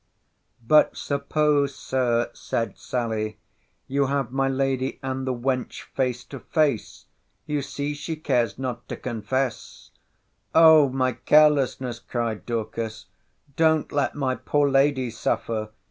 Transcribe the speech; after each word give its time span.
But 0.67 0.97
suppose, 0.97 1.75
Sir, 1.75 2.31
said 2.33 2.75
Sally, 2.75 3.37
you 3.87 4.07
have 4.07 4.31
my 4.31 4.47
lady 4.49 4.97
and 5.03 5.27
the 5.27 5.31
wench 5.35 5.83
face 5.83 6.23
to 6.23 6.39
face! 6.39 7.05
You 7.45 7.61
see 7.61 7.93
she 7.93 8.15
cares 8.15 8.57
not 8.57 8.89
to 8.89 8.95
confess. 8.97 9.91
O 10.55 10.89
my 10.89 11.11
carelessness! 11.11 11.99
cried 11.99 12.47
Dorcas—Don't 12.47 13.91
let 13.91 14.15
my 14.15 14.33
poor 14.33 14.67
lady 14.67 15.11
suffer! 15.11 15.69